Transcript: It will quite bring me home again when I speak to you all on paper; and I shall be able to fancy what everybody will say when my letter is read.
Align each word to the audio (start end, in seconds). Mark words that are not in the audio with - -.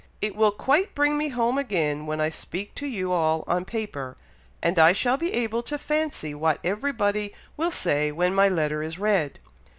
It 0.19 0.35
will 0.35 0.49
quite 0.49 0.95
bring 0.95 1.15
me 1.15 1.27
home 1.29 1.59
again 1.59 2.07
when 2.07 2.19
I 2.19 2.29
speak 2.31 2.73
to 2.73 2.87
you 2.87 3.11
all 3.11 3.43
on 3.45 3.65
paper; 3.65 4.17
and 4.59 4.79
I 4.79 4.93
shall 4.93 5.15
be 5.15 5.31
able 5.31 5.61
to 5.61 5.77
fancy 5.77 6.33
what 6.33 6.59
everybody 6.63 7.35
will 7.55 7.69
say 7.69 8.11
when 8.11 8.33
my 8.33 8.49
letter 8.49 8.81
is 8.81 8.97
read. 8.97 9.37